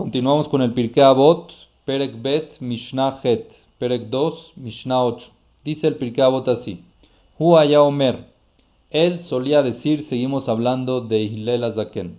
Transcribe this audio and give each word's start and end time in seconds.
Continuamos 0.00 0.48
con 0.48 0.62
el 0.62 0.72
Pirkei 0.72 1.02
Avot, 1.04 1.52
Perek 1.84 2.22
Bet, 2.22 2.58
Mishnah 2.62 3.20
Het, 3.22 3.52
Perek 3.78 4.08
2, 4.08 4.52
Mishnah 4.56 5.04
8. 5.04 5.30
Dice 5.62 5.88
el 5.88 5.96
Pirkei 5.96 6.24
Avot 6.24 6.48
así: 6.48 6.82
Huaya 7.38 7.82
Omer. 7.82 8.24
Él 8.88 9.22
solía 9.22 9.62
decir, 9.62 10.00
seguimos 10.00 10.48
hablando 10.48 11.02
de 11.02 11.20
Hillel 11.20 11.64
Azaken. 11.64 12.16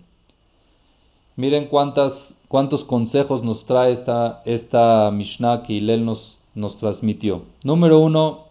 Miren 1.36 1.66
cuántas, 1.70 2.36
cuántos 2.48 2.84
consejos 2.84 3.42
nos 3.42 3.66
trae 3.66 3.94
esta, 3.94 4.44
esta 4.46 5.10
Mishnah 5.10 5.64
que 5.64 5.74
Hillel 5.74 6.06
nos, 6.06 6.38
nos 6.54 6.78
transmitió. 6.78 7.46
Número 7.64 7.98
uno, 7.98 8.46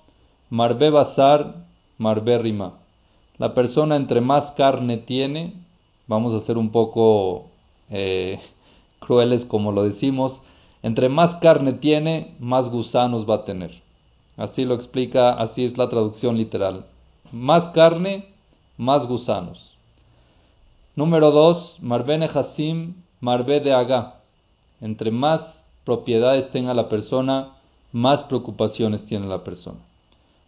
Marbe 0.48 0.90
Bazar, 0.90 1.54
Marbe 1.98 2.36
Rima. 2.36 2.80
La 3.38 3.54
persona 3.54 3.94
entre 3.94 4.20
más 4.20 4.54
carne 4.56 4.96
tiene, 4.96 5.54
vamos 6.08 6.34
a 6.34 6.40
ser 6.40 6.58
un 6.58 6.70
poco 6.70 7.44
eh, 7.90 8.40
crueles 9.00 9.44
como 9.46 9.72
lo 9.72 9.82
decimos, 9.82 10.40
entre 10.82 11.08
más 11.08 11.34
carne 11.36 11.74
tiene, 11.74 12.36
más 12.38 12.68
gusanos 12.68 13.28
va 13.28 13.36
a 13.36 13.44
tener. 13.44 13.82
Así 14.36 14.64
lo 14.64 14.74
explica, 14.74 15.32
así 15.32 15.64
es 15.64 15.76
la 15.76 15.88
traducción 15.88 16.36
literal. 16.36 16.86
Más 17.32 17.68
carne, 17.70 18.26
más 18.78 19.06
gusanos. 19.06 19.76
Número 20.96 21.30
2, 21.30 21.78
Marbene 21.82 22.26
Hasim, 22.26 22.94
Marbe 23.20 23.60
de. 23.60 24.04
Entre 24.80 25.10
más 25.10 25.62
propiedades 25.84 26.50
tenga 26.50 26.72
la 26.72 26.88
persona, 26.88 27.52
más 27.92 28.24
preocupaciones 28.24 29.04
tiene 29.06 29.26
la 29.26 29.44
persona. 29.44 29.78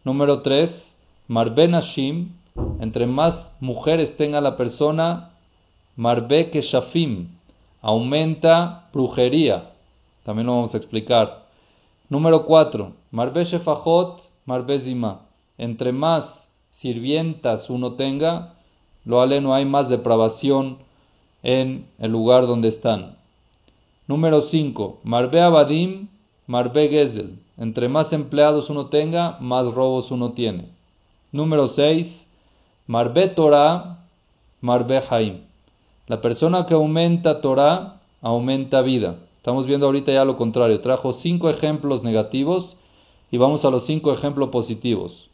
Número 0.04 0.40
3, 0.40 0.94
Marbe 1.28 1.68
Hashim, 1.68 2.32
entre 2.80 3.06
más 3.06 3.52
mujeres 3.60 4.16
tenga 4.16 4.40
la 4.40 4.56
persona, 4.56 5.30
Marbe 5.96 6.50
Keshafim, 6.50 7.28
aumenta 7.82 8.88
brujería. 8.92 9.70
También 10.24 10.46
lo 10.46 10.54
vamos 10.54 10.74
a 10.74 10.78
explicar. 10.78 11.46
Número 12.08 12.46
4. 12.46 12.92
Marbe 13.10 13.44
Shefajot, 13.44 14.22
Marbe 14.46 14.80
Zima. 14.80 15.22
Entre 15.58 15.92
más 15.92 16.46
sirvientas 16.68 17.68
uno 17.68 17.92
tenga, 17.92 18.54
lo 19.04 19.20
ale 19.20 19.40
no 19.40 19.52
hay 19.54 19.64
más 19.64 19.88
depravación 19.88 20.78
en 21.42 21.86
el 21.98 22.12
lugar 22.12 22.46
donde 22.46 22.68
están. 22.68 23.16
Número 24.06 24.42
5. 24.42 25.00
Marbe 25.02 25.40
Abadim, 25.40 26.08
Marbe 26.46 26.88
Gezel. 26.88 27.38
Entre 27.58 27.88
más 27.88 28.12
empleados 28.12 28.70
uno 28.70 28.86
tenga, 28.86 29.36
más 29.40 29.66
robos 29.66 30.10
uno 30.10 30.32
tiene. 30.32 30.66
Número 31.32 31.68
6. 31.68 32.28
Marbe 32.86 33.28
Torah, 33.28 33.98
Marbe 34.60 35.02
Haim. 35.08 35.51
La 36.12 36.20
persona 36.20 36.66
que 36.66 36.74
aumenta 36.74 37.40
Torah, 37.40 38.02
aumenta 38.20 38.82
vida. 38.82 39.16
Estamos 39.38 39.64
viendo 39.64 39.86
ahorita 39.86 40.12
ya 40.12 40.26
lo 40.26 40.36
contrario. 40.36 40.82
Trajo 40.82 41.14
cinco 41.14 41.48
ejemplos 41.48 42.02
negativos 42.02 42.76
y 43.30 43.38
vamos 43.38 43.64
a 43.64 43.70
los 43.70 43.86
cinco 43.86 44.12
ejemplos 44.12 44.50
positivos. 44.50 45.30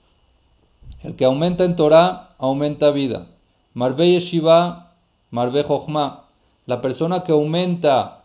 El 1.03 1.17
que 1.17 1.25
aumenta 1.25 1.65
en 1.65 1.75
Torah, 1.75 2.37
aumenta 2.39 2.93
vida. 2.93 3.27
Marbe 3.75 4.09
Yeshiva, 4.09 4.93
Marbe 5.33 5.65
Jochma. 5.65 6.27
La 6.65 6.81
persona 6.81 7.25
que 7.25 7.33
aumenta 7.33 8.23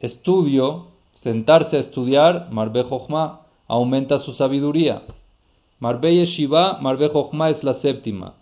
estudio, 0.00 0.88
sentarse 1.12 1.76
a 1.76 1.78
estudiar, 1.78 2.48
Marbe 2.50 2.82
Jochma, 2.82 3.42
aumenta 3.68 4.18
su 4.18 4.32
sabiduría. 4.32 5.02
Marbe 5.78 6.12
Yeshiva, 6.12 6.78
Marbe 6.80 7.08
Jochma 7.08 7.50
es 7.50 7.62
la 7.62 7.74
séptima. 7.74 8.34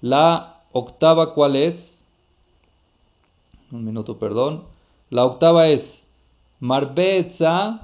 La 0.00 0.60
octava, 0.70 1.34
¿cuál 1.34 1.56
es? 1.56 1.97
Un 3.70 3.84
minuto, 3.84 4.18
perdón. 4.18 4.64
La 5.10 5.26
octava 5.26 5.68
es 5.68 6.06
Marbe 6.58 7.18
Etza, 7.18 7.80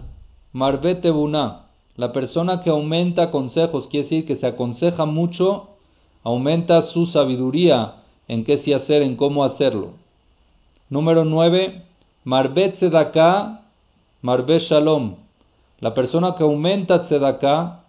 Marbe 0.52 0.94
Tebuna. 0.94 1.66
La 1.96 2.12
persona 2.12 2.62
que 2.62 2.70
aumenta 2.70 3.30
consejos, 3.30 3.86
quiere 3.88 4.04
decir 4.04 4.26
que 4.26 4.36
se 4.36 4.46
aconseja 4.46 5.04
mucho, 5.04 5.68
aumenta 6.22 6.80
su 6.80 7.06
sabiduría 7.06 7.96
en 8.28 8.44
qué 8.44 8.56
sí 8.56 8.72
hacer, 8.72 9.02
en 9.02 9.16
cómo 9.16 9.44
hacerlo. 9.44 9.90
Número 10.88 11.24
9. 11.24 11.82
Marbe 12.24 12.70
Tzedaka, 12.70 13.60
Marbe 14.22 14.58
Shalom. 14.60 15.16
La 15.80 15.92
persona 15.92 16.34
que 16.34 16.44
aumenta 16.44 17.02
Tzedaka, 17.02 17.80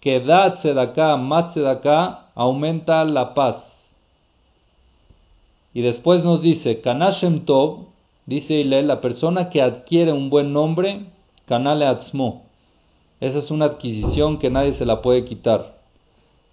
que 0.00 0.20
da 0.20 0.54
Tzedaka, 0.54 1.16
más 1.16 1.52
Tzedaka, 1.52 2.28
aumenta 2.36 3.04
la 3.04 3.34
paz. 3.34 3.75
Y 5.76 5.82
después 5.82 6.24
nos 6.24 6.40
dice, 6.40 6.80
Kanashem 6.80 7.44
Tov, 7.44 7.88
dice 8.24 8.54
Hillel, 8.54 8.86
la 8.86 9.02
persona 9.02 9.50
que 9.50 9.60
adquiere 9.60 10.10
un 10.10 10.30
buen 10.30 10.54
nombre, 10.54 11.04
Kanale 11.44 11.84
Atzmo. 11.84 12.44
Esa 13.20 13.40
es 13.40 13.50
una 13.50 13.66
adquisición 13.66 14.38
que 14.38 14.48
nadie 14.48 14.72
se 14.72 14.86
la 14.86 15.02
puede 15.02 15.26
quitar. 15.26 15.76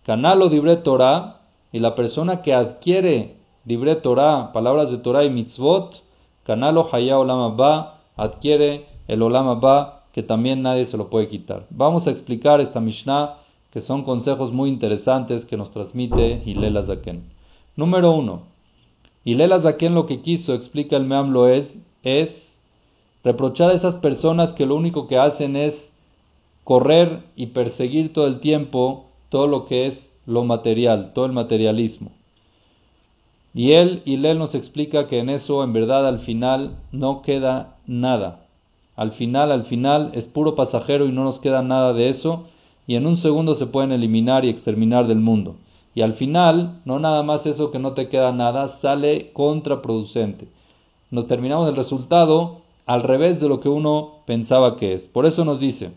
Kanalo 0.05 0.49
Dibre 0.49 0.75
Torah, 0.75 1.39
y 1.71 1.79
la 1.79 1.95
persona 1.95 2.41
que 2.41 2.53
adquiere 2.53 3.37
Dibre 3.63 3.95
Torah, 3.95 4.51
palabras 4.51 4.91
de 4.91 4.97
Torah 4.97 5.23
y 5.23 5.29
mitzvot, 5.29 6.03
Kanalo 6.45 6.89
Haya 6.91 7.17
Olam 7.17 7.55
Ba, 7.55 8.01
adquiere 8.17 8.87
el 9.07 9.21
Olam 9.21 9.61
Ba, 9.61 10.03
que 10.11 10.23
también 10.23 10.63
nadie 10.63 10.83
se 10.83 10.97
lo 10.97 11.09
puede 11.09 11.29
quitar. 11.29 11.65
Vamos 11.69 12.07
a 12.07 12.11
explicar 12.11 12.59
esta 12.59 12.81
Mishnah, 12.81 13.37
que 13.71 13.79
son 13.79 14.03
consejos 14.03 14.51
muy 14.51 14.67
interesantes 14.67 15.45
que 15.45 15.55
nos 15.55 15.71
transmite 15.71 16.41
Hillel 16.43 16.75
Azaken. 16.75 17.23
Número 17.77 18.11
uno. 18.11 18.52
Y 19.23 19.35
Lela 19.35 19.61
Zaken 19.61 19.95
lo 19.95 20.05
que 20.05 20.21
quiso, 20.21 20.53
explica 20.53 20.97
el 20.97 21.05
Meamlo, 21.05 21.47
es, 21.47 21.77
es 22.03 22.57
reprochar 23.23 23.69
a 23.69 23.73
esas 23.73 23.95
personas 23.95 24.51
que 24.53 24.65
lo 24.65 24.75
único 24.75 25.07
que 25.07 25.17
hacen 25.17 25.55
es 25.55 25.89
correr 26.63 27.23
y 27.35 27.47
perseguir 27.47 28.13
todo 28.13 28.27
el 28.27 28.39
tiempo 28.39 29.05
todo 29.33 29.47
lo 29.47 29.65
que 29.65 29.87
es 29.87 30.15
lo 30.27 30.43
material, 30.43 31.11
todo 31.15 31.25
el 31.25 31.31
materialismo. 31.31 32.11
Y 33.55 33.71
él, 33.71 34.03
y 34.05 34.23
él 34.23 34.37
nos 34.37 34.53
explica 34.53 35.07
que 35.07 35.17
en 35.17 35.29
eso 35.29 35.63
en 35.63 35.73
verdad 35.73 36.07
al 36.07 36.19
final 36.19 36.77
no 36.91 37.23
queda 37.23 37.77
nada. 37.87 38.45
Al 38.95 39.11
final, 39.13 39.51
al 39.51 39.65
final 39.65 40.11
es 40.13 40.25
puro 40.25 40.55
pasajero 40.55 41.07
y 41.07 41.11
no 41.11 41.23
nos 41.23 41.39
queda 41.39 41.63
nada 41.63 41.93
de 41.93 42.09
eso 42.09 42.45
y 42.85 42.95
en 42.95 43.07
un 43.07 43.17
segundo 43.17 43.55
se 43.55 43.65
pueden 43.65 43.91
eliminar 43.91 44.45
y 44.45 44.49
exterminar 44.49 45.07
del 45.07 45.19
mundo. 45.19 45.55
Y 45.95 46.01
al 46.01 46.13
final, 46.13 46.81
no 46.85 46.99
nada 46.99 47.23
más 47.23 47.45
eso 47.45 47.71
que 47.71 47.79
no 47.79 47.93
te 47.93 48.09
queda 48.09 48.31
nada, 48.31 48.79
sale 48.79 49.31
contraproducente. 49.33 50.47
Nos 51.11 51.27
terminamos 51.27 51.69
el 51.69 51.75
resultado 51.75 52.61
al 52.85 53.03
revés 53.03 53.39
de 53.39 53.47
lo 53.47 53.59
que 53.59 53.69
uno 53.69 54.13
pensaba 54.25 54.77
que 54.77 54.93
es. 54.93 55.03
Por 55.03 55.25
eso 55.25 55.45
nos 55.45 55.59
dice, 55.59 55.91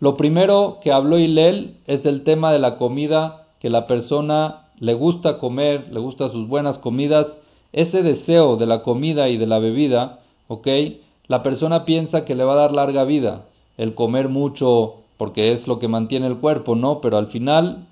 lo 0.00 0.16
primero 0.16 0.78
que 0.82 0.92
habló 0.92 1.18
Hilel 1.18 1.76
es 1.86 2.06
el 2.06 2.24
tema 2.24 2.52
de 2.52 2.58
la 2.58 2.76
comida, 2.76 3.46
que 3.60 3.70
la 3.70 3.86
persona 3.86 4.68
le 4.78 4.94
gusta 4.94 5.38
comer, 5.38 5.88
le 5.92 6.00
gusta 6.00 6.30
sus 6.30 6.48
buenas 6.48 6.78
comidas, 6.78 7.38
ese 7.72 8.02
deseo 8.02 8.56
de 8.56 8.66
la 8.66 8.82
comida 8.82 9.28
y 9.28 9.36
de 9.36 9.46
la 9.46 9.58
bebida, 9.58 10.20
¿ok? 10.48 10.68
La 11.28 11.42
persona 11.42 11.84
piensa 11.84 12.24
que 12.24 12.34
le 12.34 12.44
va 12.44 12.54
a 12.54 12.62
dar 12.62 12.72
larga 12.72 13.04
vida, 13.04 13.44
el 13.76 13.94
comer 13.94 14.28
mucho 14.28 14.96
porque 15.16 15.52
es 15.52 15.68
lo 15.68 15.78
que 15.78 15.86
mantiene 15.86 16.26
el 16.26 16.38
cuerpo, 16.38 16.74
¿no? 16.74 17.00
Pero 17.00 17.16
al 17.16 17.28
final 17.28 17.86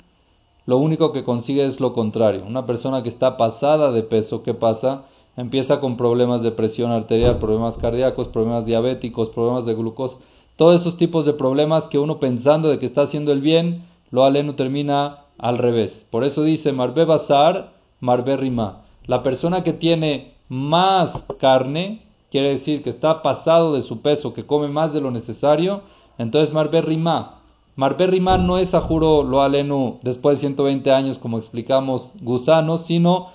lo 0.71 0.77
único 0.77 1.11
que 1.11 1.25
consigue 1.25 1.65
es 1.65 1.81
lo 1.81 1.93
contrario. 1.95 2.45
Una 2.47 2.65
persona 2.65 3.03
que 3.03 3.09
está 3.09 3.37
pasada 3.37 3.91
de 3.91 4.05
peso, 4.05 4.45
¿qué 4.45 4.55
pasa? 4.55 5.03
Empieza 5.37 5.81
con 5.81 5.97
problemas 5.97 6.43
de 6.43 6.53
presión 6.53 6.93
arterial, 6.93 7.41
problemas 7.41 7.77
cardíacos, 7.77 8.29
problemas 8.29 8.67
diabéticos, 8.67 9.31
problemas 9.31 9.67
de 9.67 9.75
glucosa, 9.75 10.19
todos 10.55 10.81
esos 10.81 10.97
tipos 10.97 11.25
de 11.25 11.33
problemas 11.33 11.89
que 11.89 11.99
uno 11.99 12.21
pensando 12.21 12.69
de 12.69 12.79
que 12.79 12.87
está 12.87 13.03
haciendo 13.03 13.33
el 13.33 13.41
bien, 13.41 13.83
lo 14.13 14.25
aleno 14.25 14.55
termina 14.55 15.25
al 15.39 15.59
revés. 15.59 16.07
Por 16.09 16.23
eso 16.23 16.45
dice 16.45 16.71
Marbe 16.71 17.05
Bazar, 17.05 17.73
Marbe 17.99 18.37
Rima. 18.37 18.83
La 19.07 19.25
persona 19.25 19.65
que 19.65 19.73
tiene 19.73 20.35
más 20.49 21.27
carne, 21.41 22.03
quiere 22.31 22.51
decir 22.51 22.85
que 22.85 22.91
está 22.91 23.23
pasado 23.23 23.73
de 23.73 23.83
su 23.83 24.03
peso, 24.03 24.35
que 24.35 24.47
come 24.47 24.69
más 24.69 24.93
de 24.93 25.01
lo 25.01 25.11
necesario, 25.11 25.81
entonces 26.17 26.55
Marbe 26.55 26.81
Rima 26.81 27.40
Marberrimán 27.81 28.47
no 28.47 28.59
es 28.59 28.75
a 28.75 28.83
juro 28.83 29.23
lo 29.23 29.41
alenu 29.41 30.01
después 30.03 30.37
de 30.37 30.41
120 30.41 30.93
años, 30.93 31.17
como 31.17 31.39
explicamos, 31.39 32.13
gusanos, 32.21 32.85
sino 32.85 33.29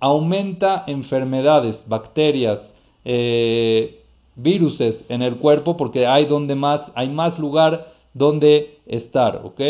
aumenta 0.00 0.84
enfermedades, 0.86 1.84
bacterias, 1.86 2.72
eh, 3.04 4.00
viruses 4.36 5.04
en 5.10 5.20
el 5.20 5.36
cuerpo 5.36 5.76
porque 5.76 6.06
hay 6.06 6.24
donde 6.24 6.54
más, 6.54 6.90
hay 6.94 7.10
más 7.10 7.38
lugar 7.38 7.92
donde 8.14 8.78
estar, 8.86 9.42
¿ok? 9.44 9.60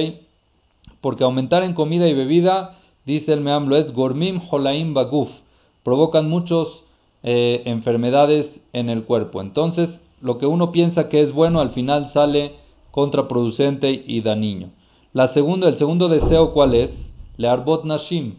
Porque 1.01 1.25
aumentar 1.25 1.65
en 1.65 1.75
comida 1.75 2.07
y 2.07 2.15
bebida, 2.15 2.79
dice 3.05 3.33
el 3.33 3.41
Meamlo, 3.41 3.77
es 3.77 3.93
gormim 3.93 4.41
holaim 4.49 4.95
baguf, 4.95 5.31
provocan 5.83 6.31
muchas 6.31 6.69
eh, 7.25 7.63
enfermedades 7.65 8.61
en 8.73 8.91
el 8.91 9.03
cuerpo. 9.03 9.41
Entonces, 9.41 10.07
lo 10.21 10.39
que 10.39 10.47
uno 10.47 10.71
piensa 10.71 11.09
que 11.09 11.21
es 11.21 11.33
bueno, 11.33 11.61
al 11.61 11.71
final 11.71 12.11
sale 12.11 12.63
contraproducente 12.95 14.05
y 14.07 14.21
dañino. 14.21 14.71
La 15.13 15.27
segunda, 15.27 15.69
el 15.69 15.75
segundo 15.75 16.09
deseo, 16.09 16.53
¿cuál 16.53 16.77
es? 16.77 17.13
Learbot 17.37 17.85
Nashim, 17.85 18.37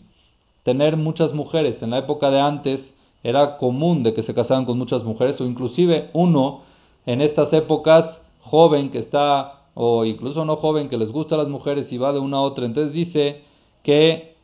tener 0.63 0.95
muchas 0.95 1.33
mujeres. 1.33 1.83
En 1.83 1.89
la 1.89 1.97
época 1.97 2.31
de 2.31 2.39
antes 2.39 2.95
era 3.21 3.57
común 3.57 4.01
de 4.01 4.13
que 4.13 4.23
se 4.23 4.33
casaran 4.33 4.63
con 4.63 4.77
muchas 4.77 5.03
mujeres 5.03 5.41
o 5.41 5.45
inclusive 5.45 6.09
uno 6.13 6.61
en 7.05 7.19
estas 7.19 7.51
épocas 7.51 8.21
joven 8.43 8.91
que 8.91 8.99
está 8.99 9.63
o 9.73 10.05
incluso 10.05 10.45
no 10.45 10.55
joven 10.55 10.87
que 10.87 10.97
les 10.97 11.11
gusta 11.11 11.35
a 11.35 11.39
las 11.39 11.49
mujeres 11.49 11.91
y 11.91 11.97
va 11.97 12.13
de 12.13 12.19
una 12.19 12.37
a 12.37 12.41
otra. 12.41 12.63
Entonces 12.65 12.93
dice 12.93 13.41
que 13.83 14.37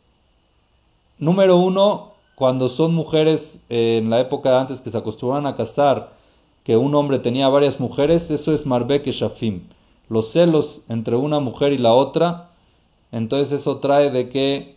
número 1.20 1.56
uno, 1.56 2.16
cuando 2.36 2.68
son 2.68 2.94
mujeres 2.94 3.62
eh, 3.70 4.00
en 4.04 4.10
la 4.10 4.20
época 4.20 4.52
de 4.52 4.58
antes 4.58 4.82
que 4.82 4.90
se 4.90 4.98
acostumbraban 4.98 5.48
a 5.48 5.56
casar, 5.56 6.18
que 6.66 6.76
un 6.76 6.96
hombre 6.96 7.20
tenía 7.20 7.48
varias 7.48 7.80
mujeres, 7.80 8.30
eso 8.30 8.52
es 8.54 8.66
Marbek 8.66 9.08
y 9.08 9.12
Shafim. 9.12 9.62
Los 10.12 10.34
celos 10.34 10.82
entre 10.90 11.16
una 11.16 11.40
mujer 11.40 11.72
y 11.72 11.78
la 11.78 11.94
otra, 11.94 12.50
entonces 13.14 13.62
eso 13.62 13.78
trae 13.78 14.12
de 14.12 14.28
que 14.28 14.76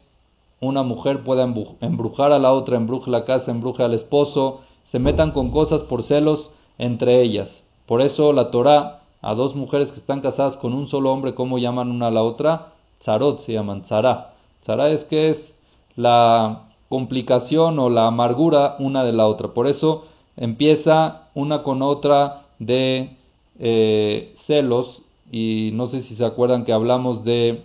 una 0.61 0.85
mujer 0.85 1.25
pueda 1.25 1.43
embrujar 1.81 2.31
a 2.31 2.39
la 2.39 2.53
otra, 2.53 2.77
embruje 2.77 3.11
la 3.11 3.25
casa, 3.25 3.51
embruje 3.51 3.83
al 3.83 3.95
esposo, 3.95 4.61
se 4.85 5.01
metan 5.01 5.33
con 5.33 5.51
cosas 5.51 5.81
por 5.83 6.05
celos 6.05 6.53
entre 6.79 7.21
ellas. 7.21 7.67
Por 7.87 8.01
eso 8.01 8.33
la 8.33 8.53
Torah, 8.53 9.03
a 9.23 9.35
dos 9.35 9.57
mujeres 9.57 9.91
que 9.91 9.99
están 9.99 10.21
casadas 10.21 10.57
con 10.57 10.73
un 10.73 10.87
solo 10.87 11.13
hombre, 11.13 11.35
¿cómo 11.35 11.59
llaman 11.59 11.91
una 11.91 12.07
a 12.07 12.13
la 12.13 12.23
otra? 12.23 12.69
Zarot 13.03 13.41
se 13.41 13.55
llaman, 13.55 13.81
Zara. 13.89 14.35
Zara 14.65 14.87
es 14.87 15.05
que 15.05 15.31
es 15.31 15.59
la 15.97 16.69
complicación 16.89 17.81
o 17.81 17.91
la 17.91 18.07
amargura 18.07 18.77
una 18.79 19.03
de 19.03 19.13
la 19.13 19.27
otra. 19.27 19.49
Por 19.49 19.67
eso 19.67 20.05
empieza 20.37 21.23
una 21.35 21.65
con 21.65 21.83
otra 21.83 22.45
de 22.61 23.17
eh, 23.59 24.33
celos 24.37 25.03
y 25.31 25.71
no 25.75 25.87
sé 25.87 26.03
si 26.03 26.15
se 26.15 26.25
acuerdan 26.25 26.65
que 26.65 26.73
hablamos 26.73 27.25
de 27.25 27.63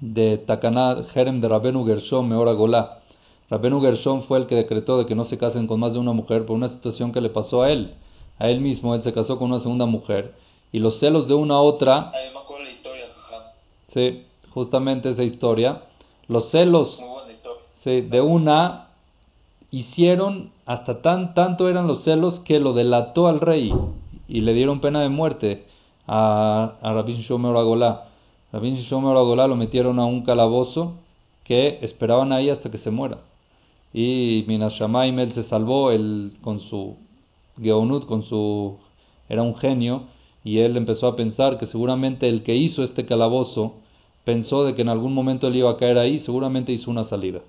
de 0.00 0.38
Takaná 0.38 1.04
Jerem 1.12 1.40
de 1.40 1.48
Rabenu 1.48 1.86
Gershom 1.86 2.28
Meora 2.28 2.52
Golá. 2.52 3.00
Rabenu 3.48 3.80
Gershom 3.80 4.22
fue 4.22 4.38
el 4.38 4.46
que 4.46 4.54
decretó 4.54 4.98
de 4.98 5.06
que 5.06 5.14
no 5.14 5.24
se 5.24 5.38
casen 5.38 5.66
con 5.66 5.80
más 5.80 5.92
de 5.92 5.98
una 5.98 6.12
mujer 6.12 6.44
por 6.44 6.56
una 6.56 6.68
situación 6.68 7.12
que 7.12 7.20
le 7.20 7.30
pasó 7.30 7.62
a 7.62 7.70
él. 7.70 7.94
A 8.38 8.50
él 8.50 8.60
mismo, 8.60 8.94
él 8.94 9.02
se 9.02 9.12
casó 9.12 9.38
con 9.38 9.50
una 9.50 9.58
segunda 9.58 9.86
mujer. 9.86 10.34
Y 10.72 10.80
los 10.80 10.98
celos 10.98 11.28
de 11.28 11.34
una 11.34 11.54
a 11.54 11.60
otra. 11.60 12.12
la 12.12 12.70
historia, 12.70 13.04
Sí, 13.88 14.24
justamente 14.50 15.10
esa 15.10 15.22
historia. 15.22 15.82
Los 16.28 16.50
celos 16.50 17.00
de 17.84 18.20
una 18.20 18.88
hicieron 19.70 20.50
hasta 20.66 21.00
tan 21.02 21.34
tanto 21.34 21.68
eran 21.68 21.86
los 21.86 22.02
celos 22.02 22.40
que 22.40 22.58
lo 22.58 22.72
delató 22.72 23.28
al 23.28 23.40
rey 23.40 23.72
y 24.26 24.40
le 24.40 24.54
dieron 24.54 24.80
pena 24.80 25.02
de 25.02 25.08
muerte 25.08 25.66
a, 26.06 26.76
a 26.80 26.92
Rabbi 26.92 27.14
Shimon 27.14 27.54
Rabin 28.52 28.76
Shomer 28.76 29.14
lo 29.48 29.56
metieron 29.56 29.98
a 29.98 30.06
un 30.06 30.22
calabozo 30.22 30.94
que 31.44 31.78
esperaban 31.80 32.32
ahí 32.32 32.48
hasta 32.48 32.70
que 32.70 32.78
se 32.78 32.90
muera. 32.90 33.18
Y 33.92 34.44
Minas 34.46 34.80
él 34.80 35.32
se 35.32 35.42
salvó 35.42 35.90
él, 35.90 36.32
con 36.42 36.60
su 36.60 36.96
Geonut, 37.60 38.06
con 38.06 38.22
su. 38.22 38.78
era 39.28 39.42
un 39.42 39.56
genio, 39.56 40.04
y 40.44 40.58
él 40.58 40.76
empezó 40.76 41.08
a 41.08 41.16
pensar 41.16 41.58
que 41.58 41.66
seguramente 41.66 42.28
el 42.28 42.42
que 42.42 42.54
hizo 42.54 42.82
este 42.82 43.04
calabozo 43.04 43.74
pensó 44.24 44.64
de 44.64 44.74
que 44.74 44.82
en 44.82 44.88
algún 44.88 45.12
momento 45.12 45.48
él 45.48 45.56
iba 45.56 45.70
a 45.70 45.76
caer 45.76 45.98
ahí, 45.98 46.18
seguramente 46.18 46.72
hizo 46.72 46.90
una 46.90 47.04
salida. 47.04 47.40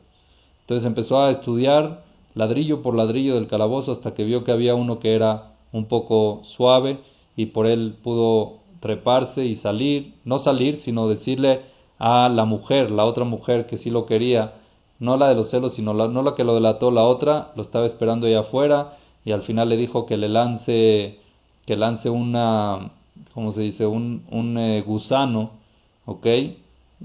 Entonces 0.61 0.85
empezó 0.85 1.21
a 1.21 1.31
estudiar 1.31 2.03
ladrillo 2.33 2.81
por 2.81 2.95
ladrillo 2.95 3.35
del 3.35 3.47
calabozo 3.47 3.91
hasta 3.91 4.13
que 4.13 4.23
vio 4.23 4.43
que 4.43 4.51
había 4.51 4.75
uno 4.75 4.99
que 4.99 5.15
era 5.15 5.53
un 5.71 5.85
poco 5.85 6.41
suave 6.43 6.99
y 7.37 7.45
por 7.45 7.67
él 7.67 7.95
pudo 8.03 8.57
treparse 8.81 9.45
y 9.45 9.55
salir, 9.55 10.15
no 10.25 10.39
salir, 10.39 10.75
sino 10.75 11.07
decirle 11.07 11.61
a 11.99 12.27
la 12.27 12.43
mujer, 12.43 12.91
la 12.91 13.05
otra 13.05 13.23
mujer 13.23 13.67
que 13.67 13.77
sí 13.77 13.89
lo 13.89 14.05
quería, 14.05 14.55
no 14.99 15.15
la 15.15 15.29
de 15.29 15.35
los 15.35 15.49
celos, 15.49 15.73
sino 15.75 15.93
la, 15.93 16.07
no 16.07 16.23
la 16.23 16.33
que 16.35 16.43
lo 16.43 16.55
delató, 16.55 16.91
la 16.91 17.03
otra, 17.03 17.51
lo 17.55 17.61
estaba 17.61 17.85
esperando 17.85 18.27
allá 18.27 18.41
afuera 18.41 18.97
y 19.23 19.31
al 19.31 19.43
final 19.43 19.69
le 19.69 19.77
dijo 19.77 20.05
que 20.05 20.17
le 20.17 20.29
lance, 20.29 21.19
que 21.65 21.75
lance 21.77 22.09
una, 22.09 22.91
¿cómo 23.33 23.51
se 23.51 23.61
dice? 23.61 23.85
Un, 23.85 24.23
un 24.31 24.57
eh, 24.57 24.81
gusano, 24.81 25.51
¿ok? 26.05 26.25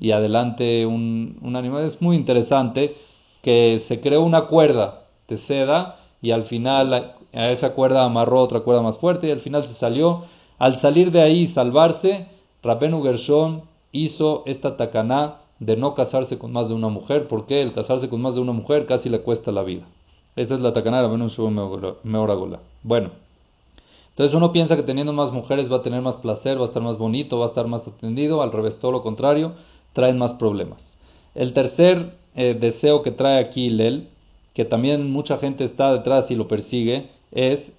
Y 0.01 0.13
adelante 0.13 0.87
un, 0.87 1.39
un 1.43 1.57
animal. 1.57 1.85
Es 1.85 2.01
muy 2.01 2.17
interesante 2.17 2.95
que 3.43 3.83
se 3.87 4.01
creó 4.01 4.23
una 4.23 4.47
cuerda 4.47 5.03
de 5.29 5.37
seda 5.37 5.97
y 6.23 6.31
al 6.31 6.45
final 6.45 7.15
a 7.33 7.51
esa 7.51 7.75
cuerda 7.75 8.05
amarró 8.05 8.41
otra 8.41 8.61
cuerda 8.61 8.81
más 8.81 8.97
fuerte 8.99 9.27
y 9.29 9.31
al 9.33 9.41
final 9.41 9.65
se 9.65 9.75
salió 9.75 10.25
al 10.59 10.79
salir 10.79 11.11
de 11.11 11.21
ahí 11.21 11.41
y 11.41 11.49
salvarse, 11.49 12.29
Rabenu 12.63 13.03
Gershon 13.03 13.63
hizo 13.91 14.45
esta 14.47 14.77
tacaná 14.77 15.39
de 15.59 15.77
no 15.77 15.95
casarse 15.95 16.39
con 16.39 16.53
más 16.53 16.69
de 16.69 16.75
una 16.75 16.89
mujer, 16.89 17.27
porque 17.27 17.63
el 17.63 17.73
casarse 17.73 18.09
con 18.09 18.23
más 18.23 18.37
de 18.37 18.43
una 18.43 18.53
mujer 18.53 18.87
casi 18.87 19.09
le 19.09 19.23
cuesta 19.23 19.51
la 19.51 19.65
vida. 19.65 19.83
Esa 20.37 20.55
es 20.55 20.61
la 20.61 20.73
tacaná 20.73 20.99
de 20.99 21.09
Rabenu 21.09 21.29
Meoragola. 22.05 22.61
Bueno, 22.85 23.11
entonces 24.11 24.37
uno 24.37 24.53
piensa 24.53 24.77
que 24.77 24.85
teniendo 24.85 25.13
más 25.13 25.33
mujeres 25.33 25.71
va 25.71 25.79
a 25.79 25.83
tener 25.83 26.01
más 26.01 26.17
placer, 26.17 26.59
va 26.59 26.63
a 26.63 26.69
estar 26.69 26.83
más 26.83 26.97
bonito, 26.97 27.39
va 27.39 27.47
a 27.47 27.49
estar 27.49 27.67
más 27.67 27.89
atendido, 27.89 28.41
al 28.41 28.53
revés, 28.53 28.79
todo 28.79 28.93
lo 28.93 29.03
contrario, 29.03 29.55
traen 29.95 30.19
más 30.19 30.35
problemas. 30.35 30.99
El 31.35 31.55
tercer 31.55 32.15
eh, 32.37 32.55
deseo 32.55 33.03
que 33.03 33.11
trae 33.11 33.41
aquí 33.41 33.69
Lel, 33.69 34.09
que 34.55 34.65
también 34.65 35.11
mucha 35.11 35.39
gente 35.39 35.65
está 35.65 35.93
detrás 35.93 36.31
y 36.31 36.37
lo 36.37 36.49
persigue, 36.49 37.09
es 37.31 37.73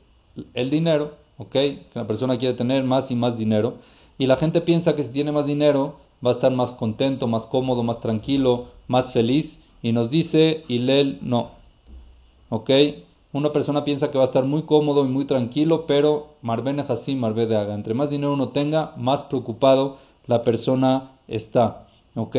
el 0.54 0.70
dinero. 0.70 1.24
¿ok? 1.38 1.52
Que 1.52 1.82
la 1.94 2.08
persona 2.08 2.38
quiere 2.38 2.56
tener 2.56 2.84
más 2.84 3.12
y 3.12 3.16
más 3.16 3.38
dinero. 3.38 3.76
Y 4.18 4.26
la 4.26 4.38
gente 4.38 4.62
piensa 4.62 4.96
que 4.96 5.04
si 5.04 5.12
tiene 5.12 5.32
más 5.32 5.46
dinero 5.46 5.96
va 6.26 6.32
a 6.32 6.34
estar 6.36 6.52
más 6.52 6.72
contento, 6.72 7.28
más 7.28 7.48
cómodo, 7.48 7.84
más 7.84 8.00
tranquilo, 8.02 8.68
más 8.88 9.12
feliz. 9.14 9.60
Y 9.82 9.92
nos 9.92 10.10
dice 10.10 10.64
Hilel, 10.68 11.20
no. 11.22 11.52
¿Ok? 12.50 12.70
Una 13.34 13.52
persona 13.52 13.84
piensa 13.84 14.12
que 14.12 14.18
va 14.18 14.26
a 14.26 14.28
estar 14.28 14.46
muy 14.46 14.64
cómodo 14.64 15.04
y 15.06 15.08
muy 15.08 15.26
tranquilo, 15.26 15.86
pero 15.88 16.36
Marbene 16.44 16.84
Hassim, 16.88 17.20
Marbe 17.20 17.48
de 17.48 17.58
Haga. 17.58 17.74
Entre 17.74 17.96
más 17.96 18.10
dinero 18.12 18.34
uno 18.34 18.50
tenga, 18.50 18.94
más 18.96 19.24
preocupado 19.24 19.98
la 20.28 20.44
persona 20.44 21.12
está. 21.28 21.88
¿Ok? 22.16 22.38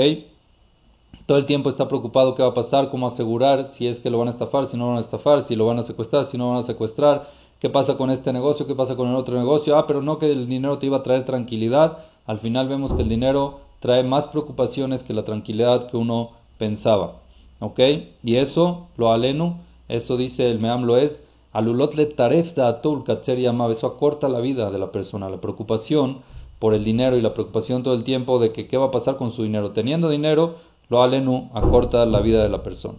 Todo 1.26 1.38
el 1.38 1.46
tiempo 1.46 1.70
está 1.70 1.88
preocupado 1.88 2.34
qué 2.34 2.42
va 2.42 2.50
a 2.50 2.54
pasar, 2.54 2.90
cómo 2.90 3.06
asegurar, 3.06 3.68
si 3.70 3.86
es 3.86 4.00
que 4.00 4.10
lo 4.10 4.18
van 4.18 4.28
a 4.28 4.32
estafar, 4.32 4.66
si 4.66 4.76
no 4.76 4.84
lo 4.84 4.90
van 4.90 4.98
a 4.98 5.00
estafar, 5.00 5.42
si 5.42 5.56
lo 5.56 5.66
van 5.66 5.78
a 5.78 5.82
secuestrar, 5.82 6.26
si 6.26 6.36
no 6.36 6.44
lo 6.44 6.50
van 6.50 6.64
a 6.64 6.66
secuestrar 6.66 7.28
¿Qué 7.64 7.70
pasa 7.70 7.96
con 7.96 8.10
este 8.10 8.30
negocio? 8.30 8.66
¿Qué 8.66 8.74
pasa 8.74 8.94
con 8.94 9.08
el 9.08 9.14
otro 9.14 9.38
negocio? 9.38 9.78
Ah, 9.78 9.86
pero 9.86 10.02
no 10.02 10.18
que 10.18 10.30
el 10.30 10.46
dinero 10.46 10.76
te 10.76 10.84
iba 10.84 10.98
a 10.98 11.02
traer 11.02 11.24
tranquilidad. 11.24 11.96
Al 12.26 12.38
final 12.38 12.68
vemos 12.68 12.92
que 12.92 13.00
el 13.00 13.08
dinero 13.08 13.60
trae 13.80 14.02
más 14.02 14.28
preocupaciones 14.28 15.02
que 15.02 15.14
la 15.14 15.24
tranquilidad 15.24 15.88
que 15.88 15.96
uno 15.96 16.32
pensaba. 16.58 17.22
¿Ok? 17.60 17.80
Y 18.22 18.36
eso, 18.36 18.88
lo 18.98 19.12
aleno, 19.12 19.60
eso 19.88 20.18
dice 20.18 20.50
el 20.50 20.58
Meam 20.58 20.84
lo 20.84 20.98
es, 20.98 21.24
alulot 21.54 21.94
le 21.94 22.04
taref 22.04 22.54
da 22.54 22.68
atul 22.68 23.02
yamav, 23.06 23.70
eso 23.70 23.86
acorta 23.86 24.28
la 24.28 24.40
vida 24.40 24.70
de 24.70 24.78
la 24.78 24.92
persona, 24.92 25.30
la 25.30 25.40
preocupación 25.40 26.18
por 26.58 26.74
el 26.74 26.84
dinero 26.84 27.16
y 27.16 27.22
la 27.22 27.32
preocupación 27.32 27.82
todo 27.82 27.94
el 27.94 28.04
tiempo 28.04 28.38
de 28.38 28.52
que 28.52 28.68
qué 28.68 28.76
va 28.76 28.88
a 28.88 28.90
pasar 28.90 29.16
con 29.16 29.32
su 29.32 29.42
dinero. 29.42 29.70
Teniendo 29.70 30.10
dinero, 30.10 30.56
lo 30.88 31.02
alenu 31.02 31.50
acorta 31.54 32.04
la 32.06 32.20
vida 32.20 32.42
de 32.42 32.48
la 32.48 32.62
persona. 32.62 32.98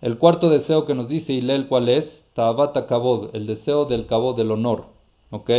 El 0.00 0.18
cuarto 0.18 0.48
deseo 0.48 0.86
que 0.86 0.94
nos 0.94 1.08
dice 1.08 1.34
Hilel, 1.34 1.68
¿cuál 1.68 1.88
es? 1.88 2.26
Tabata 2.34 2.86
Kabod, 2.86 3.34
el 3.34 3.46
deseo 3.46 3.84
del 3.84 4.06
cabod, 4.06 4.36
del 4.36 4.50
honor. 4.50 4.86
¿Ok? 5.30 5.50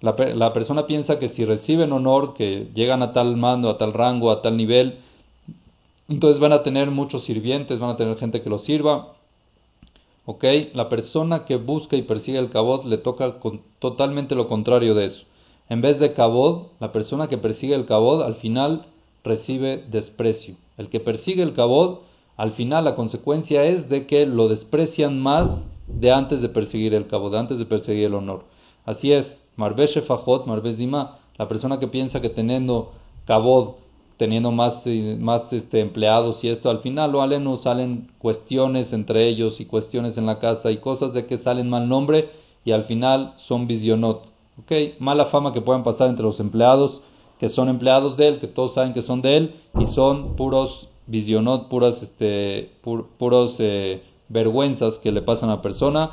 La, 0.00 0.14
la, 0.34 0.52
persona 0.52 0.86
piensa 0.86 1.18
que 1.18 1.28
si 1.28 1.44
reciben 1.44 1.92
honor, 1.92 2.34
que 2.34 2.68
llegan 2.74 3.02
a 3.02 3.12
tal 3.12 3.36
mando, 3.36 3.70
a 3.70 3.78
tal 3.78 3.92
rango, 3.92 4.30
a 4.30 4.42
tal 4.42 4.56
nivel, 4.56 4.98
entonces 6.08 6.40
van 6.40 6.52
a 6.52 6.62
tener 6.62 6.90
muchos 6.90 7.24
sirvientes, 7.24 7.78
van 7.78 7.90
a 7.90 7.96
tener 7.96 8.18
gente 8.18 8.42
que 8.42 8.50
los 8.50 8.64
sirva. 8.64 9.14
¿Ok? 10.26 10.44
La 10.74 10.88
persona 10.88 11.44
que 11.44 11.56
busca 11.56 11.96
y 11.96 12.02
persigue 12.02 12.38
el 12.38 12.50
cabod 12.50 12.84
le 12.84 12.98
toca 12.98 13.36
totalmente 13.78 14.34
lo 14.34 14.48
contrario 14.48 14.94
de 14.94 15.06
eso. 15.06 15.24
En 15.68 15.80
vez 15.80 15.98
de 15.98 16.12
cabod, 16.12 16.66
la 16.80 16.92
persona 16.92 17.28
que 17.28 17.38
persigue 17.38 17.74
el 17.74 17.86
cabod 17.86 18.22
al 18.22 18.34
final 18.34 18.86
recibe 19.24 19.84
desprecio. 19.88 20.56
El 20.76 20.88
que 20.88 21.00
persigue 21.00 21.42
el 21.42 21.54
cabod, 21.54 21.98
al 22.36 22.52
final 22.52 22.84
la 22.84 22.94
consecuencia 22.94 23.64
es 23.64 23.88
de 23.88 24.06
que 24.06 24.26
lo 24.26 24.48
desprecian 24.48 25.20
más 25.20 25.62
de 25.86 26.10
antes 26.10 26.40
de 26.40 26.48
perseguir 26.48 26.94
el 26.94 27.06
cabo, 27.06 27.30
de 27.30 27.38
antes 27.38 27.58
de 27.58 27.66
perseguir 27.66 28.06
el 28.06 28.14
honor. 28.14 28.44
Así 28.84 29.12
es, 29.12 29.42
Marbesh 29.56 30.00
Fajot, 30.02 30.46
Marbesh 30.46 30.76
Dima, 30.76 31.18
la 31.36 31.48
persona 31.48 31.78
que 31.78 31.88
piensa 31.88 32.20
que 32.20 32.30
teniendo 32.30 32.92
cabod, 33.26 33.74
teniendo 34.16 34.50
más, 34.52 34.86
eh, 34.86 35.16
más 35.18 35.52
este, 35.52 35.80
empleados 35.80 36.42
y 36.44 36.48
esto, 36.48 36.70
al 36.70 36.78
final 36.80 37.12
lo 37.12 37.22
aleno 37.22 37.56
salen 37.56 38.10
cuestiones 38.18 38.92
entre 38.92 39.28
ellos 39.28 39.60
y 39.60 39.66
cuestiones 39.66 40.16
en 40.16 40.26
la 40.26 40.38
casa 40.38 40.70
y 40.70 40.78
cosas 40.78 41.12
de 41.12 41.26
que 41.26 41.38
salen 41.38 41.68
mal 41.68 41.88
nombre 41.88 42.30
y 42.64 42.72
al 42.72 42.84
final 42.84 43.32
son 43.36 43.66
visionot. 43.66 44.24
¿Ok? 44.60 45.00
Mala 45.00 45.26
fama 45.26 45.52
que 45.52 45.60
puedan 45.60 45.82
pasar 45.82 46.08
entre 46.08 46.24
los 46.24 46.38
empleados 46.38 47.02
que 47.42 47.48
son 47.48 47.68
empleados 47.68 48.16
de 48.16 48.28
él, 48.28 48.38
que 48.38 48.46
todos 48.46 48.74
saben 48.74 48.92
que 48.92 49.02
son 49.02 49.20
de 49.20 49.36
él 49.36 49.54
y 49.76 49.84
son 49.86 50.36
puros 50.36 50.88
visionot, 51.08 51.68
puras, 51.68 52.00
este, 52.00 52.70
puros 53.18 53.56
eh, 53.58 54.00
vergüenzas 54.28 55.00
que 55.00 55.10
le 55.10 55.22
pasan 55.22 55.50
a 55.50 55.56
la 55.56 55.60
persona. 55.60 56.12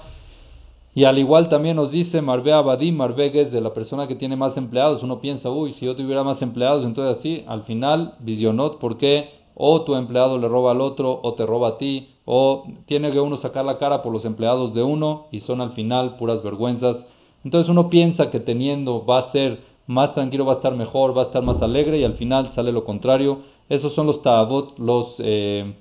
Y 0.95 1.03
al 1.03 1.19
igual 1.19 1.47
también 1.47 1.75
nos 1.75 1.91
dice 1.91 2.23
Marbe 2.23 2.51
Abadí, 2.51 2.91
Marbe 2.91 3.29
de 3.29 3.61
la 3.61 3.75
persona 3.75 4.07
que 4.07 4.15
tiene 4.15 4.37
más 4.37 4.57
empleados. 4.57 5.03
Uno 5.03 5.21
piensa, 5.21 5.51
uy, 5.51 5.73
si 5.73 5.85
yo 5.85 5.95
tuviera 5.95 6.23
más 6.23 6.41
empleados, 6.41 6.83
entonces 6.83 7.19
así, 7.19 7.43
al 7.45 7.61
final, 7.61 8.15
visionot, 8.21 8.79
porque 8.79 9.29
o 9.53 9.83
tu 9.83 9.93
empleado 9.93 10.39
le 10.39 10.47
roba 10.47 10.71
al 10.71 10.81
otro, 10.81 11.19
o 11.21 11.35
te 11.35 11.45
roba 11.45 11.67
a 11.67 11.77
ti, 11.77 12.09
o 12.25 12.63
tiene 12.87 13.11
que 13.11 13.19
uno 13.19 13.35
sacar 13.35 13.65
la 13.65 13.77
cara 13.77 14.01
por 14.01 14.11
los 14.11 14.25
empleados 14.25 14.73
de 14.73 14.81
uno 14.81 15.27
y 15.29 15.37
son 15.37 15.61
al 15.61 15.73
final 15.73 16.17
puras 16.17 16.41
vergüenzas. 16.41 17.05
Entonces 17.43 17.69
uno 17.69 17.87
piensa 17.87 18.31
que 18.31 18.39
teniendo 18.39 19.05
va 19.05 19.19
a 19.19 19.31
ser 19.31 19.68
más 19.89 20.13
tranquilo, 20.13 20.45
va 20.45 20.53
a 20.53 20.57
estar 20.57 20.75
mejor, 20.75 21.17
va 21.17 21.23
a 21.23 21.25
estar 21.25 21.41
más 21.41 21.63
alegre 21.63 21.97
y 21.97 22.03
al 22.03 22.13
final 22.13 22.49
sale 22.49 22.71
lo 22.71 22.85
contrario. 22.85 23.39
Esos 23.69 23.93
son 23.93 24.05
los 24.05 24.21
tabot, 24.21 24.77
los 24.77 25.15
eh, 25.17 25.73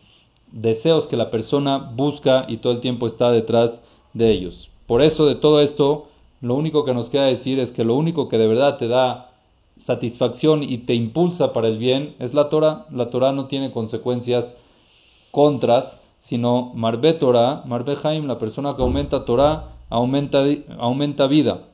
deseos 0.51 1.05
que 1.09 1.17
la 1.19 1.31
persona 1.31 1.93
busca 1.95 2.47
y 2.49 2.57
todo 2.57 2.73
el 2.73 2.81
tiempo 2.81 3.07
está 3.07 3.31
detrás 3.31 3.83
de 4.15 4.31
ellos. 4.31 4.71
Por 4.87 5.03
eso 5.03 5.27
de 5.27 5.35
todo 5.35 5.61
esto, 5.61 6.09
lo 6.41 6.55
único 6.55 6.87
que 6.87 6.95
nos 6.95 7.11
queda 7.11 7.27
decir 7.27 7.59
es 7.59 7.73
que 7.73 7.85
lo 7.85 7.97
único 7.97 8.31
que 8.31 8.39
de 8.39 8.47
verdad 8.47 8.79
te 8.79 8.89
da 8.89 9.33
satisfacción 9.77 10.63
y 10.63 10.79
te 10.79 10.95
impulsa 10.95 11.53
para 11.53 11.69
el 11.69 11.77
bien 11.77 12.17
es 12.19 12.33
la 12.33 12.49
Torah. 12.49 12.87
La 12.91 13.11
Torah 13.11 13.33
no 13.33 13.45
tiene 13.45 13.73
consecuencias 13.73 14.55
contras, 15.33 16.01
sino 16.23 16.73
Marbe 16.75 17.13
Torah, 17.13 17.63
Marbe 17.67 17.95
Haim, 18.03 18.27
la 18.27 18.39
persona 18.39 18.75
que 18.75 18.81
aumenta 18.81 19.27
Torah, 19.27 19.77
aumenta, 19.91 20.43
aumenta 20.79 21.27
vida. 21.27 21.65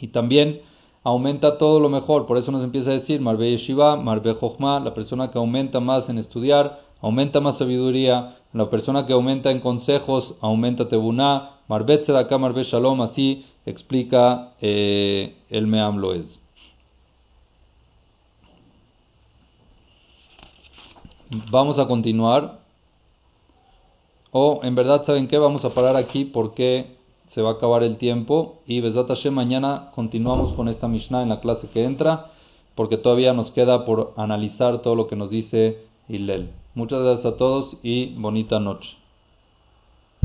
Y 0.00 0.08
también 0.08 0.60
aumenta 1.02 1.58
todo 1.58 1.80
lo 1.80 1.88
mejor. 1.88 2.26
Por 2.26 2.36
eso 2.36 2.52
nos 2.52 2.64
empieza 2.64 2.90
a 2.90 2.94
decir 2.94 3.20
Marbe 3.20 3.50
Yeshiva, 3.50 3.96
Marbe 3.96 4.34
Jochma, 4.34 4.80
la 4.80 4.94
persona 4.94 5.30
que 5.30 5.38
aumenta 5.38 5.80
más 5.80 6.08
en 6.08 6.18
estudiar, 6.18 6.80
aumenta 7.00 7.40
más 7.40 7.58
sabiduría. 7.58 8.36
La 8.52 8.70
persona 8.70 9.06
que 9.06 9.12
aumenta 9.12 9.50
en 9.50 9.60
consejos, 9.60 10.34
aumenta 10.40 10.88
Tebuná. 10.88 11.50
Marbet 11.68 12.04
Tzedakah, 12.04 12.38
Marbe 12.38 12.64
Shalom, 12.64 13.02
así 13.02 13.44
explica 13.66 14.54
eh, 14.60 15.36
el 15.50 15.66
Meam 15.66 15.98
Loez. 15.98 16.40
Vamos 21.50 21.78
a 21.78 21.86
continuar. 21.86 22.58
O 24.30 24.60
en 24.62 24.74
verdad, 24.74 25.04
¿saben 25.04 25.28
qué? 25.28 25.36
Vamos 25.36 25.64
a 25.66 25.74
parar 25.74 25.96
aquí 25.96 26.24
porque 26.24 26.97
se 27.28 27.42
va 27.42 27.50
a 27.50 27.52
acabar 27.54 27.82
el 27.82 27.96
tiempo. 27.96 28.58
Y 28.66 28.80
Besat 28.80 29.08
Hashem, 29.08 29.32
mañana 29.32 29.90
continuamos 29.94 30.52
con 30.54 30.68
esta 30.68 30.88
Mishnah 30.88 31.22
en 31.22 31.28
la 31.28 31.40
clase 31.40 31.68
que 31.68 31.84
entra. 31.84 32.32
Porque 32.74 32.96
todavía 32.96 33.32
nos 33.32 33.50
queda 33.52 33.84
por 33.84 34.12
analizar 34.16 34.82
todo 34.82 34.94
lo 34.94 35.08
que 35.08 35.16
nos 35.16 35.30
dice 35.30 35.78
Hillel. 36.08 36.50
Muchas 36.74 37.00
gracias 37.00 37.26
a 37.26 37.36
todos 37.36 37.78
y 37.82 38.14
bonita 38.14 38.60
noche. 38.60 38.98